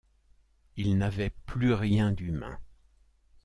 [0.77, 2.57] Ils n’avaient plus rien d’humain.